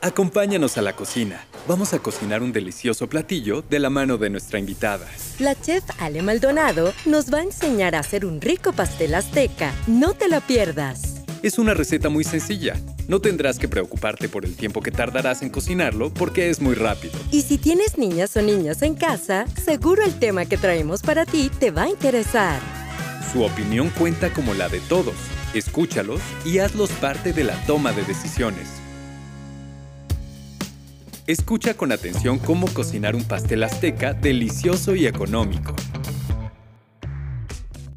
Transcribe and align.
Acompáñanos 0.02 0.78
a 0.78 0.82
la 0.82 0.94
cocina. 0.94 1.46
Vamos 1.66 1.94
a 1.94 2.00
cocinar 2.00 2.44
un 2.44 2.52
delicioso 2.52 3.08
platillo 3.08 3.62
de 3.62 3.80
la 3.80 3.90
mano 3.90 4.18
de 4.18 4.30
nuestra 4.30 4.60
invitada. 4.60 5.08
La 5.40 5.56
chef 5.56 5.86
Ale 6.00 6.22
Maldonado 6.22 6.94
nos 7.06 7.34
va 7.34 7.40
a 7.40 7.44
enseñar 7.44 7.96
a 7.96 8.00
hacer 8.00 8.26
un 8.26 8.42
rico 8.42 8.74
pastel 8.74 9.16
azteca. 9.16 9.74
No 9.88 10.14
te 10.16 10.28
la 10.28 10.42
pierdas. 10.42 11.24
Es 11.42 11.58
una 11.60 11.74
receta 11.74 12.10
muy 12.10 12.26
sencilla. 12.26 12.76
No 13.08 13.22
tendrás 13.22 13.58
que 13.58 13.70
preocuparte 13.70 14.28
por 14.28 14.44
el 14.44 14.58
tiempo 14.58 14.82
que 14.82 14.92
tardarás 14.92 15.44
en 15.44 15.50
cocinarlo 15.50 16.14
porque 16.14 16.50
es 16.50 16.60
muy 16.60 16.76
rápido. 16.76 17.18
Y 17.32 17.44
si 17.44 17.58
tienes 17.58 17.98
niñas 17.98 18.36
o 18.36 18.42
niños 18.42 18.82
en 18.82 18.96
casa, 18.96 19.46
seguro 19.64 20.04
el 20.04 20.20
tema 20.20 20.46
que 20.46 20.58
traemos 20.58 21.02
para 21.02 21.26
ti 21.26 21.50
te 21.58 21.72
va 21.72 21.84
a 21.84 21.90
interesar. 21.90 22.79
Su 23.32 23.44
opinión 23.44 23.92
cuenta 23.92 24.34
como 24.34 24.56
la 24.56 24.70
de 24.70 24.80
todos. 24.80 25.14
Escúchalos 25.54 26.20
y 26.46 26.58
hazlos 26.58 26.90
parte 26.94 27.32
de 27.32 27.44
la 27.44 27.54
toma 27.66 27.92
de 27.92 28.04
decisiones. 28.04 28.68
Escucha 31.28 31.76
con 31.76 31.92
atención 31.92 32.40
cómo 32.40 32.68
cocinar 32.74 33.16
un 33.16 33.24
pastel 33.24 33.64
azteca 33.64 34.14
delicioso 34.14 34.96
y 34.96 35.06
económico. 35.06 35.76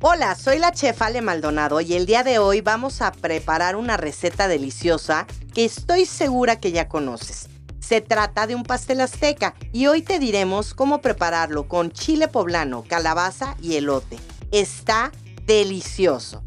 Hola, 0.03 0.34
soy 0.34 0.58
la 0.58 0.72
chef 0.72 1.00
Ale 1.00 1.22
Maldonado 1.22 1.80
y 1.80 1.94
el 1.94 2.05
día 2.05 2.25
de 2.25 2.38
hoy 2.38 2.60
vamos 2.60 3.00
a 3.00 3.10
preparar 3.10 3.77
una 3.77 3.97
receta 3.97 4.48
deliciosa 4.48 5.27
que 5.55 5.64
estoy 5.64 6.05
segura 6.05 6.56
que 6.60 6.72
ya 6.72 6.88
conoces. 6.88 7.48
Se 7.80 8.03
trata 8.03 8.47
de 8.47 8.55
un 8.55 8.64
pastel 8.64 9.00
azteca 9.00 9.55
y 9.72 9.86
hoy 9.86 10.03
te 10.03 10.19
diremos 10.19 10.75
cómo 10.75 11.00
prepararlo 11.00 11.69
con 11.69 11.91
chile 11.91 12.28
poblano, 12.28 12.84
calabaza 12.86 13.56
y 13.62 13.77
elote. 13.77 14.19
Está 14.50 15.10
delicioso. 15.46 16.42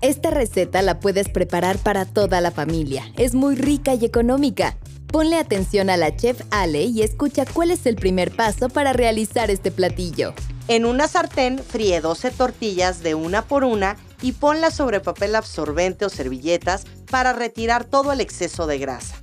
Esta 0.00 0.30
receta 0.30 0.82
la 0.82 1.00
puedes 1.00 1.28
preparar 1.28 1.78
para 1.78 2.04
toda 2.04 2.40
la 2.40 2.50
familia. 2.50 3.04
Es 3.16 3.34
muy 3.34 3.54
rica 3.54 3.94
y 3.94 4.04
económica. 4.04 4.76
Ponle 5.06 5.36
atención 5.36 5.90
a 5.90 5.96
la 5.96 6.16
chef 6.16 6.40
Ale 6.50 6.84
y 6.84 7.02
escucha 7.02 7.44
cuál 7.44 7.70
es 7.70 7.86
el 7.86 7.96
primer 7.96 8.34
paso 8.34 8.68
para 8.68 8.92
realizar 8.92 9.50
este 9.50 9.70
platillo. 9.70 10.34
En 10.68 10.86
una 10.86 11.06
sartén 11.06 11.58
fríe 11.58 12.00
12 12.00 12.30
tortillas 12.30 13.02
de 13.02 13.14
una 13.14 13.42
por 13.42 13.64
una 13.64 13.96
y 14.22 14.32
ponlas 14.32 14.74
sobre 14.74 15.00
papel 15.00 15.34
absorbente 15.34 16.04
o 16.04 16.08
servilletas 16.08 16.84
para 17.10 17.32
retirar 17.32 17.84
todo 17.84 18.12
el 18.12 18.20
exceso 18.20 18.66
de 18.66 18.78
grasa. 18.78 19.16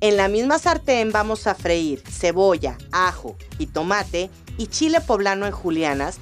En 0.00 0.16
la 0.16 0.28
misma 0.28 0.58
sartén 0.58 1.12
vamos 1.12 1.46
a 1.46 1.54
freír 1.54 2.02
cebolla, 2.10 2.78
ajo 2.90 3.36
y 3.58 3.66
tomate 3.66 4.30
y 4.56 4.66
chile 4.66 5.00
poblano 5.00 5.46
en 5.46 5.52
julianas. 5.52 6.18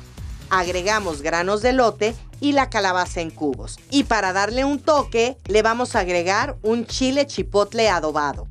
Agregamos 0.50 1.22
granos 1.22 1.62
de 1.62 1.72
lote 1.72 2.14
y 2.40 2.52
la 2.52 2.70
calabaza 2.70 3.20
en 3.20 3.30
cubos. 3.30 3.78
Y 3.90 4.04
para 4.04 4.32
darle 4.32 4.64
un 4.64 4.78
toque, 4.78 5.36
le 5.46 5.62
vamos 5.62 5.94
a 5.94 6.00
agregar 6.00 6.56
un 6.62 6.86
chile 6.86 7.26
chipotle 7.26 7.88
adobado. 7.88 8.48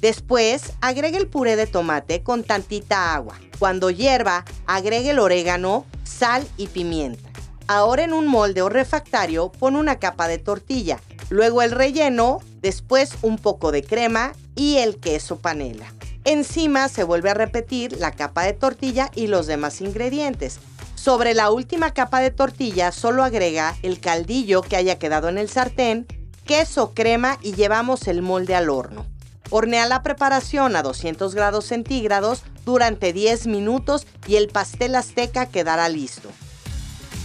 Después, 0.00 0.72
agregue 0.80 1.18
el 1.18 1.26
puré 1.26 1.56
de 1.56 1.66
tomate 1.66 2.22
con 2.22 2.44
tantita 2.44 3.14
agua. 3.14 3.38
Cuando 3.58 3.90
hierva, 3.90 4.44
agregue 4.66 5.10
el 5.10 5.18
orégano, 5.18 5.86
sal 6.04 6.46
y 6.56 6.68
pimienta. 6.68 7.28
Ahora 7.66 8.04
en 8.04 8.12
un 8.12 8.26
molde 8.26 8.62
o 8.62 8.68
refractario 8.68 9.50
pon 9.50 9.74
una 9.74 9.98
capa 9.98 10.28
de 10.28 10.38
tortilla, 10.38 11.00
luego 11.30 11.62
el 11.62 11.72
relleno, 11.72 12.38
después 12.60 13.14
un 13.22 13.38
poco 13.38 13.72
de 13.72 13.82
crema 13.82 14.32
y 14.54 14.76
el 14.76 14.98
queso 14.98 15.38
panela. 15.38 15.92
Encima 16.24 16.88
se 16.88 17.02
vuelve 17.02 17.30
a 17.30 17.34
repetir 17.34 17.96
la 17.98 18.12
capa 18.12 18.44
de 18.44 18.52
tortilla 18.52 19.10
y 19.14 19.26
los 19.26 19.46
demás 19.46 19.80
ingredientes. 19.80 20.60
Sobre 21.06 21.34
la 21.34 21.52
última 21.52 21.94
capa 21.94 22.18
de 22.18 22.32
tortilla 22.32 22.90
solo 22.90 23.22
agrega 23.22 23.76
el 23.84 24.00
caldillo 24.00 24.62
que 24.62 24.74
haya 24.74 24.98
quedado 24.98 25.28
en 25.28 25.38
el 25.38 25.48
sartén, 25.48 26.04
queso, 26.44 26.94
crema 26.94 27.38
y 27.42 27.54
llevamos 27.54 28.08
el 28.08 28.22
molde 28.22 28.56
al 28.56 28.70
horno. 28.70 29.06
Hornea 29.50 29.86
la 29.86 30.02
preparación 30.02 30.74
a 30.74 30.82
200 30.82 31.32
grados 31.36 31.66
centígrados 31.66 32.42
durante 32.64 33.12
10 33.12 33.46
minutos 33.46 34.04
y 34.26 34.34
el 34.34 34.48
pastel 34.48 34.96
azteca 34.96 35.46
quedará 35.46 35.88
listo. 35.88 36.28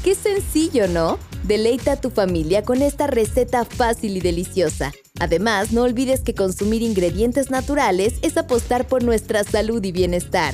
Qué 0.03 0.13
sencillo, 0.13 0.87
¿no? 0.87 1.17
Deleita 1.41 1.93
a 1.93 1.99
tu 1.99 2.11
familia 2.11 2.61
con 2.61 2.83
esta 2.83 3.07
receta 3.07 3.65
fácil 3.65 4.15
y 4.15 4.19
deliciosa. 4.19 4.91
Además, 5.19 5.71
no 5.71 5.81
olvides 5.81 6.21
que 6.21 6.35
consumir 6.35 6.83
ingredientes 6.83 7.49
naturales 7.49 8.13
es 8.21 8.37
apostar 8.37 8.87
por 8.87 9.01
nuestra 9.01 9.43
salud 9.43 9.83
y 9.83 9.91
bienestar. 9.91 10.53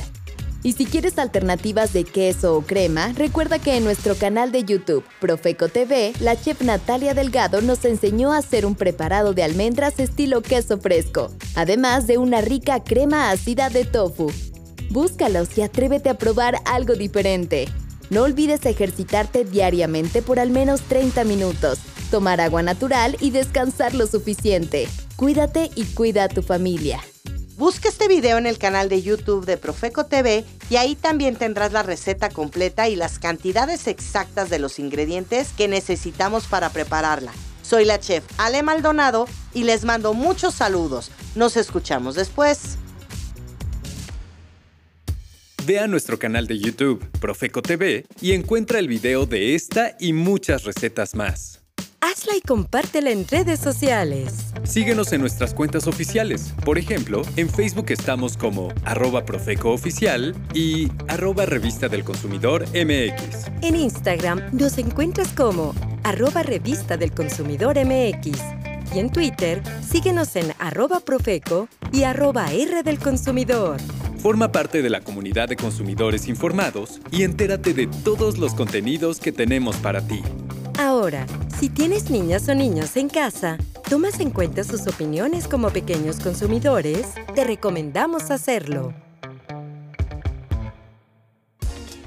Y 0.68 0.74
si 0.74 0.86
quieres 0.86 1.18
alternativas 1.18 1.94
de 1.94 2.04
queso 2.04 2.58
o 2.58 2.62
crema, 2.62 3.14
recuerda 3.16 3.58
que 3.58 3.78
en 3.78 3.86
nuestro 3.86 4.16
canal 4.16 4.52
de 4.52 4.66
YouTube, 4.66 5.06
Profeco 5.22 5.70
TV, 5.70 6.12
la 6.20 6.36
chef 6.36 6.62
Natalia 6.62 7.14
Delgado 7.14 7.62
nos 7.62 7.86
enseñó 7.86 8.34
a 8.34 8.40
hacer 8.40 8.66
un 8.66 8.76
preparado 8.76 9.34
de 9.34 9.44
almendras 9.44 9.98
estilo 9.98 10.42
queso 10.42 10.78
fresco, 10.78 11.32
además 11.56 12.06
de 12.06 12.18
una 12.18 12.42
rica 12.42 12.84
crema 12.84 13.32
ácida 13.32 13.70
de 13.70 13.86
tofu. 13.86 14.30
Búscalos 14.90 15.58
y 15.58 15.62
atrévete 15.62 16.10
a 16.10 16.18
probar 16.18 16.58
algo 16.66 16.96
diferente. 16.96 17.70
No 18.10 18.24
olvides 18.24 18.66
ejercitarte 18.66 19.46
diariamente 19.46 20.22
por 20.22 20.38
al 20.38 20.50
menos 20.50 20.82
30 20.82 21.24
minutos, 21.24 21.80
tomar 22.12 22.42
agua 22.42 22.62
natural 22.62 23.16
y 23.22 23.32
descansar 23.32 23.96
lo 23.96 24.06
suficiente. 24.06 24.90
Cuídate 25.16 25.72
y 25.76 25.86
cuida 25.86 26.26
a 26.26 26.28
tu 26.28 26.42
familia. 26.42 27.00
Busca 27.58 27.90
este 27.90 28.08
video 28.08 28.38
en 28.38 28.46
el 28.46 28.60
canal 28.60 28.88
de 28.88 29.02
YouTube 29.02 29.48
de 29.48 29.58
Profeco 29.58 30.06
TV 30.06 30.46
y 30.70 30.76
ahí 30.76 30.96
también 30.96 31.36
tendrás 31.36 31.74
la 31.74 31.82
receta 31.82 32.30
completa 32.30 32.88
y 32.88 32.96
las 32.96 33.18
cantidades 33.18 33.88
exactas 33.88 34.52
de 34.52 34.60
los 34.60 34.78
ingredientes 34.78 35.54
que 35.58 35.68
necesitamos 35.68 36.46
para 36.46 36.70
prepararla. 36.70 37.34
Soy 37.64 37.84
la 37.86 38.00
chef 38.00 38.24
Ale 38.38 38.62
Maldonado 38.62 39.28
y 39.56 39.64
les 39.64 39.86
mando 39.86 40.14
muchos 40.14 40.54
saludos. 40.54 41.10
Nos 41.34 41.58
escuchamos 41.58 42.14
después. 42.14 42.78
Ve 45.66 45.80
a 45.80 45.88
nuestro 45.88 46.20
canal 46.20 46.46
de 46.46 46.60
YouTube, 46.60 47.04
Profeco 47.20 47.64
TV, 47.64 48.06
y 48.22 48.34
encuentra 48.34 48.78
el 48.78 48.88
video 48.88 49.26
de 49.26 49.56
esta 49.56 49.98
y 50.00 50.14
muchas 50.14 50.64
recetas 50.64 51.16
más. 51.16 51.67
Hazla 52.10 52.38
y 52.38 52.42
compártela 52.42 53.12
en 53.12 53.28
redes 53.28 53.60
sociales. 53.60 54.54
Síguenos 54.64 55.12
en 55.12 55.20
nuestras 55.20 55.54
cuentas 55.54 55.88
oficiales. 55.88 56.54
Por 56.64 56.78
ejemplo, 56.78 57.22
en 57.36 57.50
Facebook 57.50 57.88
estamos 57.90 58.38
como 58.38 58.70
arroba 58.86 59.26
Profeco 59.26 59.72
Oficial 59.72 60.34
y 60.54 60.90
arroba 61.10 61.46
Revista 61.46 61.90
del 61.90 62.06
Consumidor 62.06 62.66
MX. 62.70 63.52
En 63.62 63.76
Instagram 63.76 64.42
nos 64.54 64.78
encuentras 64.78 65.34
como 65.34 65.76
arroba 66.04 66.44
Revista 66.44 66.96
del 66.96 67.12
Consumidor 67.12 67.76
MX. 67.78 68.40
Y 68.96 69.00
en 69.00 69.12
Twitter, 69.12 69.62
síguenos 69.86 70.34
en 70.38 70.54
arroba 70.60 71.02
Profeco 71.02 71.68
y 71.92 72.04
arroba 72.04 72.54
R 72.54 72.84
del 72.84 73.00
Consumidor. 73.00 73.82
Forma 74.20 74.54
parte 74.54 74.82
de 74.82 74.90
la 74.90 75.02
comunidad 75.02 75.50
de 75.50 75.58
consumidores 75.58 76.30
informados 76.30 77.02
y 77.12 77.24
entérate 77.24 77.74
de 77.74 77.88
todos 77.88 78.38
los 78.38 78.54
contenidos 78.54 79.20
que 79.20 79.34
tenemos 79.34 79.76
para 79.78 80.08
ti. 80.08 80.22
Ahora, 80.78 81.26
si 81.60 81.70
tienes 81.70 82.12
niñas 82.12 82.48
o 82.50 82.54
niños 82.54 82.98
en 82.98 83.10
casa, 83.10 83.58
tomas 83.90 84.20
en 84.20 84.30
cuenta 84.30 84.64
sus 84.64 84.86
opiniones 84.86 85.48
como 85.48 85.72
pequeños 85.72 86.20
consumidores, 86.20 87.08
te 87.34 87.44
recomendamos 87.44 88.30
hacerlo. 88.30 88.94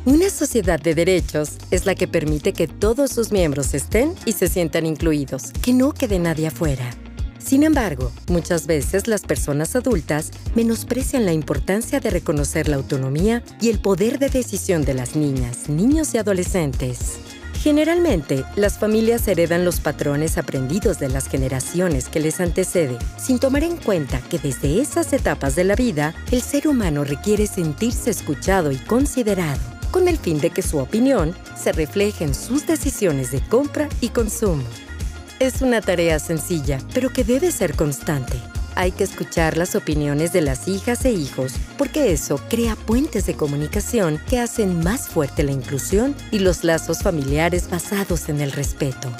Una 0.04 0.30
sociedad 0.30 0.80
de 0.80 0.94
derechos 0.94 1.58
es 1.72 1.84
la 1.84 1.96
que 1.96 2.06
permite 2.06 2.52
que 2.52 2.68
todos 2.68 3.10
sus 3.10 3.32
miembros 3.32 3.74
estén 3.74 4.14
y 4.24 4.32
se 4.32 4.48
sientan 4.48 4.86
incluidos, 4.86 5.52
que 5.62 5.74
no 5.74 5.92
quede 5.92 6.20
nadie 6.20 6.46
afuera. 6.46 6.90
Sin 7.38 7.64
embargo, 7.64 8.12
muchas 8.28 8.68
veces 8.68 9.08
las 9.08 9.22
personas 9.22 9.74
adultas 9.74 10.30
menosprecian 10.54 11.26
la 11.26 11.32
importancia 11.32 11.98
de 11.98 12.10
reconocer 12.10 12.68
la 12.68 12.76
autonomía 12.76 13.42
y 13.60 13.68
el 13.68 13.80
poder 13.80 14.20
de 14.20 14.28
decisión 14.28 14.84
de 14.84 14.94
las 14.94 15.16
niñas, 15.16 15.68
niños 15.68 16.14
y 16.14 16.18
adolescentes. 16.18 17.18
Generalmente, 17.62 18.46
las 18.56 18.78
familias 18.78 19.28
heredan 19.28 19.66
los 19.66 19.80
patrones 19.80 20.38
aprendidos 20.38 20.98
de 20.98 21.10
las 21.10 21.28
generaciones 21.28 22.08
que 22.08 22.18
les 22.18 22.40
antecede, 22.40 22.96
sin 23.18 23.38
tomar 23.38 23.64
en 23.64 23.76
cuenta 23.76 24.22
que 24.22 24.38
desde 24.38 24.80
esas 24.80 25.12
etapas 25.12 25.56
de 25.56 25.64
la 25.64 25.74
vida, 25.74 26.14
el 26.30 26.40
ser 26.40 26.66
humano 26.66 27.04
requiere 27.04 27.46
sentirse 27.46 28.10
escuchado 28.10 28.72
y 28.72 28.78
considerado 28.78 29.60
con 29.90 30.08
el 30.08 30.16
fin 30.16 30.40
de 30.40 30.48
que 30.48 30.62
su 30.62 30.78
opinión 30.78 31.34
se 31.54 31.72
refleje 31.72 32.24
en 32.24 32.34
sus 32.34 32.66
decisiones 32.66 33.30
de 33.30 33.42
compra 33.42 33.90
y 34.00 34.08
consumo. 34.08 34.64
Es 35.38 35.60
una 35.60 35.82
tarea 35.82 36.18
sencilla, 36.18 36.78
pero 36.94 37.10
que 37.10 37.24
debe 37.24 37.52
ser 37.52 37.76
constante. 37.76 38.38
Hay 38.74 38.92
que 38.92 39.04
escuchar 39.04 39.56
las 39.56 39.74
opiniones 39.74 40.32
de 40.32 40.40
las 40.40 40.68
hijas 40.68 41.04
e 41.04 41.12
hijos, 41.12 41.54
porque 41.76 42.12
eso 42.12 42.40
crea 42.48 42.76
puentes 42.76 43.26
de 43.26 43.34
comunicación 43.34 44.20
que 44.28 44.38
hacen 44.38 44.82
más 44.82 45.08
fuerte 45.08 45.42
la 45.42 45.52
inclusión 45.52 46.14
y 46.30 46.38
los 46.38 46.64
lazos 46.64 47.00
familiares 47.02 47.68
basados 47.68 48.28
en 48.28 48.40
el 48.40 48.52
respeto. 48.52 49.10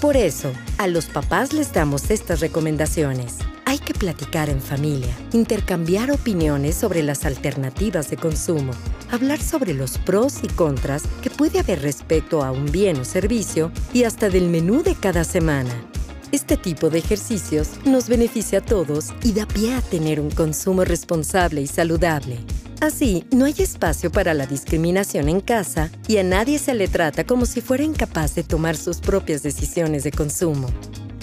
Por 0.00 0.16
eso, 0.16 0.50
a 0.78 0.86
los 0.86 1.06
papás 1.06 1.52
les 1.52 1.72
damos 1.72 2.10
estas 2.10 2.40
recomendaciones. 2.40 3.36
Hay 3.66 3.78
que 3.78 3.92
platicar 3.92 4.48
en 4.48 4.60
familia, 4.60 5.14
intercambiar 5.32 6.10
opiniones 6.10 6.74
sobre 6.74 7.02
las 7.02 7.26
alternativas 7.26 8.08
de 8.08 8.16
consumo, 8.16 8.72
hablar 9.10 9.40
sobre 9.40 9.74
los 9.74 9.98
pros 9.98 10.38
y 10.42 10.48
contras 10.48 11.02
que 11.22 11.30
puede 11.30 11.60
haber 11.60 11.82
respecto 11.82 12.42
a 12.42 12.50
un 12.50 12.72
bien 12.72 12.98
o 12.98 13.04
servicio 13.04 13.70
y 13.92 14.04
hasta 14.04 14.30
del 14.30 14.48
menú 14.48 14.82
de 14.82 14.94
cada 14.94 15.22
semana. 15.22 15.70
Este 16.32 16.56
tipo 16.56 16.90
de 16.90 17.00
ejercicios 17.00 17.70
nos 17.84 18.08
beneficia 18.08 18.60
a 18.60 18.62
todos 18.62 19.08
y 19.24 19.32
da 19.32 19.46
pie 19.46 19.74
a 19.74 19.80
tener 19.80 20.20
un 20.20 20.30
consumo 20.30 20.84
responsable 20.84 21.60
y 21.60 21.66
saludable. 21.66 22.38
Así, 22.80 23.24
no 23.32 23.46
hay 23.46 23.54
espacio 23.58 24.12
para 24.12 24.32
la 24.32 24.46
discriminación 24.46 25.28
en 25.28 25.40
casa 25.40 25.90
y 26.06 26.18
a 26.18 26.22
nadie 26.22 26.60
se 26.60 26.74
le 26.74 26.86
trata 26.86 27.24
como 27.24 27.46
si 27.46 27.60
fuera 27.60 27.82
incapaz 27.82 28.36
de 28.36 28.44
tomar 28.44 28.76
sus 28.76 28.98
propias 28.98 29.42
decisiones 29.42 30.04
de 30.04 30.12
consumo. 30.12 30.68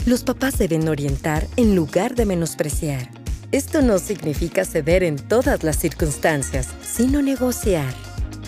Los 0.05 0.23
papás 0.23 0.57
deben 0.57 0.87
orientar 0.89 1.47
en 1.55 1.73
lugar 1.73 2.13
de 2.13 2.25
menospreciar. 2.25 3.09
Esto 3.53 3.81
no 3.81 3.99
significa 3.99 4.65
ceder 4.65 5.03
en 5.03 5.15
todas 5.15 5.63
las 5.63 5.77
circunstancias, 5.77 6.67
sino 6.83 7.21
negociar. 7.21 7.93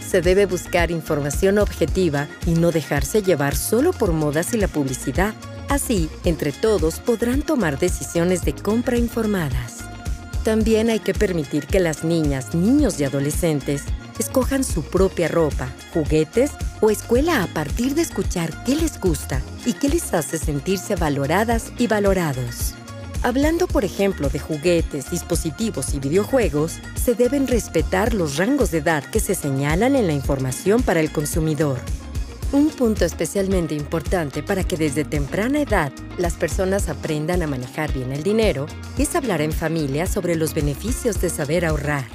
Se 0.06 0.22
debe 0.22 0.46
buscar 0.46 0.92
información 0.92 1.58
objetiva 1.58 2.28
y 2.46 2.52
no 2.52 2.72
dejarse 2.72 3.24
llevar 3.24 3.56
solo 3.56 3.94
por 3.94 4.12
modas 4.12 4.54
y 4.54 4.58
la 4.58 4.68
publicidad. 4.68 5.34
Así, 5.70 6.10
entre 6.26 6.52
todos 6.52 7.00
podrán 7.00 7.44
tomar 7.44 7.78
decisiones 7.78 8.44
de 8.44 8.54
compra 8.54 8.98
informadas. 8.98 9.78
También 10.44 10.90
hay 10.90 11.00
que 11.00 11.14
permitir 11.14 11.68
que 11.68 11.80
las 11.80 12.04
niñas, 12.04 12.56
niños 12.56 13.00
y 13.00 13.04
adolescentes 13.04 13.84
escojan 14.18 14.64
su 14.64 14.82
propia 14.84 15.28
ropa, 15.28 15.70
juguetes 15.94 16.52
o 16.82 16.90
escuela 16.90 17.44
a 17.44 17.48
partir 17.48 17.94
de 17.94 18.02
escuchar 18.02 18.64
qué 18.64 18.76
les 18.76 19.00
gusta 19.00 19.44
y 19.64 19.74
qué 19.74 19.90
les 19.90 20.12
hace 20.14 20.40
sentirse 20.40 20.96
valoradas 20.96 21.72
y 21.78 21.86
valorados. 21.86 22.74
Hablando, 23.22 23.68
por 23.68 23.86
ejemplo, 23.86 24.30
de 24.30 24.40
juguetes, 24.40 25.12
dispositivos 25.12 25.94
y 25.94 26.00
videojuegos, 26.00 26.80
se 26.96 27.14
deben 27.14 27.48
respetar 27.48 28.16
los 28.16 28.38
rangos 28.38 28.72
de 28.72 28.80
edad 28.80 29.04
que 29.04 29.20
se 29.20 29.36
señalan 29.36 29.96
en 29.96 30.08
la 30.08 30.14
información 30.14 30.82
para 30.82 31.00
el 31.00 31.12
consumidor. 31.12 31.80
Un 32.52 32.70
punto 32.70 33.06
especialmente 33.06 33.76
importante 33.76 34.42
para 34.42 34.64
que 34.64 34.76
desde 34.76 35.06
temprana 35.06 35.62
edad 35.62 35.92
las 36.18 36.34
personas 36.34 36.90
aprendan 36.90 37.44
a 37.44 37.48
manejar 37.48 37.94
bien 37.94 38.12
el 38.12 38.24
dinero 38.24 38.66
es 38.98 39.16
hablar 39.16 39.42
en 39.42 39.52
familia 39.52 40.08
sobre 40.08 40.36
los 40.36 40.56
beneficios 40.56 41.22
de 41.22 41.30
saber 41.30 41.64
ahorrar. 41.64 42.06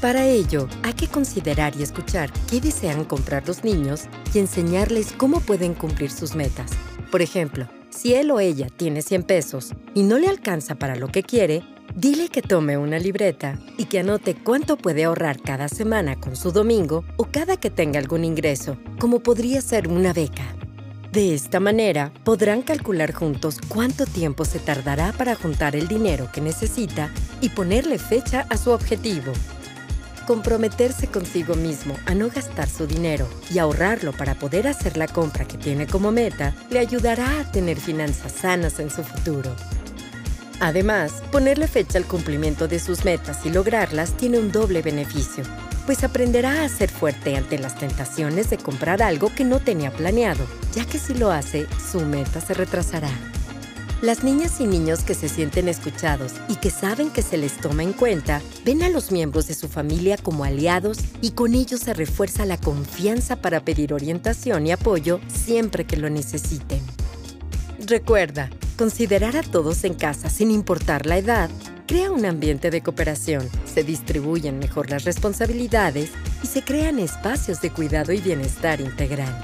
Para 0.00 0.26
ello, 0.26 0.66
hay 0.82 0.94
que 0.94 1.08
considerar 1.08 1.74
y 1.76 1.82
escuchar 1.82 2.32
qué 2.48 2.58
desean 2.58 3.04
comprar 3.04 3.46
los 3.46 3.62
niños 3.62 4.04
y 4.32 4.38
enseñarles 4.38 5.12
cómo 5.12 5.40
pueden 5.40 5.74
cumplir 5.74 6.10
sus 6.10 6.34
metas. 6.34 6.70
Por 7.10 7.20
ejemplo, 7.20 7.68
si 7.90 8.14
él 8.14 8.30
o 8.30 8.40
ella 8.40 8.68
tiene 8.74 9.02
100 9.02 9.24
pesos 9.24 9.74
y 9.94 10.04
no 10.04 10.18
le 10.18 10.28
alcanza 10.28 10.76
para 10.76 10.96
lo 10.96 11.08
que 11.08 11.22
quiere, 11.22 11.62
Dile 11.94 12.28
que 12.28 12.40
tome 12.40 12.78
una 12.78 13.00
libreta 13.00 13.58
y 13.76 13.86
que 13.86 13.98
anote 13.98 14.36
cuánto 14.36 14.76
puede 14.76 15.04
ahorrar 15.04 15.40
cada 15.40 15.68
semana 15.68 16.14
con 16.14 16.36
su 16.36 16.52
domingo 16.52 17.04
o 17.16 17.24
cada 17.24 17.56
que 17.56 17.68
tenga 17.68 17.98
algún 17.98 18.24
ingreso, 18.24 18.78
como 19.00 19.20
podría 19.20 19.60
ser 19.60 19.88
una 19.88 20.12
beca. 20.12 20.44
De 21.10 21.34
esta 21.34 21.58
manera, 21.58 22.12
podrán 22.22 22.62
calcular 22.62 23.12
juntos 23.12 23.58
cuánto 23.66 24.06
tiempo 24.06 24.44
se 24.44 24.60
tardará 24.60 25.12
para 25.12 25.34
juntar 25.34 25.74
el 25.74 25.88
dinero 25.88 26.28
que 26.32 26.40
necesita 26.40 27.10
y 27.40 27.48
ponerle 27.48 27.98
fecha 27.98 28.46
a 28.48 28.56
su 28.56 28.70
objetivo. 28.70 29.32
Comprometerse 30.28 31.08
consigo 31.08 31.56
mismo 31.56 31.96
a 32.06 32.14
no 32.14 32.28
gastar 32.28 32.68
su 32.68 32.86
dinero 32.86 33.28
y 33.52 33.58
ahorrarlo 33.58 34.12
para 34.12 34.36
poder 34.36 34.68
hacer 34.68 34.96
la 34.96 35.08
compra 35.08 35.44
que 35.44 35.58
tiene 35.58 35.88
como 35.88 36.12
meta 36.12 36.54
le 36.70 36.78
ayudará 36.78 37.40
a 37.40 37.50
tener 37.50 37.78
finanzas 37.80 38.30
sanas 38.30 38.78
en 38.78 38.90
su 38.90 39.02
futuro. 39.02 39.56
Además, 40.60 41.22
ponerle 41.32 41.66
fecha 41.66 41.96
al 41.96 42.04
cumplimiento 42.04 42.68
de 42.68 42.78
sus 42.78 43.04
metas 43.06 43.46
y 43.46 43.50
lograrlas 43.50 44.14
tiene 44.18 44.38
un 44.38 44.52
doble 44.52 44.82
beneficio, 44.82 45.42
pues 45.86 46.04
aprenderá 46.04 46.62
a 46.62 46.68
ser 46.68 46.90
fuerte 46.90 47.34
ante 47.34 47.58
las 47.58 47.78
tentaciones 47.78 48.50
de 48.50 48.58
comprar 48.58 49.02
algo 49.02 49.34
que 49.34 49.44
no 49.44 49.58
tenía 49.58 49.90
planeado, 49.90 50.46
ya 50.74 50.84
que 50.84 50.98
si 50.98 51.14
lo 51.14 51.30
hace, 51.30 51.66
su 51.90 52.00
meta 52.00 52.42
se 52.42 52.52
retrasará. 52.52 53.10
Las 54.02 54.22
niñas 54.22 54.60
y 54.60 54.66
niños 54.66 55.00
que 55.00 55.14
se 55.14 55.28
sienten 55.28 55.68
escuchados 55.68 56.32
y 56.48 56.56
que 56.56 56.70
saben 56.70 57.10
que 57.10 57.22
se 57.22 57.38
les 57.38 57.56
toma 57.56 57.82
en 57.82 57.92
cuenta, 57.92 58.42
ven 58.64 58.82
a 58.82 58.90
los 58.90 59.12
miembros 59.12 59.46
de 59.46 59.54
su 59.54 59.68
familia 59.68 60.18
como 60.18 60.44
aliados 60.44 60.98
y 61.22 61.32
con 61.32 61.54
ellos 61.54 61.80
se 61.80 61.94
refuerza 61.94 62.44
la 62.44 62.58
confianza 62.58 63.36
para 63.36 63.60
pedir 63.60 63.94
orientación 63.94 64.66
y 64.66 64.72
apoyo 64.72 65.20
siempre 65.28 65.84
que 65.86 65.96
lo 65.96 66.08
necesiten. 66.08 66.80
Recuerda, 67.86 68.50
Considerar 68.80 69.36
a 69.36 69.42
todos 69.42 69.84
en 69.84 69.92
casa 69.92 70.30
sin 70.30 70.50
importar 70.50 71.04
la 71.04 71.18
edad 71.18 71.50
crea 71.86 72.10
un 72.10 72.24
ambiente 72.24 72.70
de 72.70 72.80
cooperación, 72.80 73.46
se 73.66 73.84
distribuyen 73.84 74.58
mejor 74.58 74.88
las 74.88 75.04
responsabilidades 75.04 76.12
y 76.42 76.46
se 76.46 76.62
crean 76.62 76.98
espacios 76.98 77.60
de 77.60 77.68
cuidado 77.68 78.14
y 78.14 78.22
bienestar 78.22 78.80
integral. 78.80 79.38